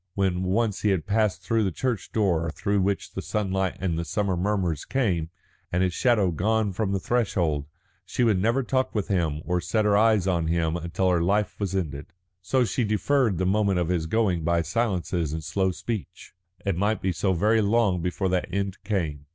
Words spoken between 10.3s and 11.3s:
him until her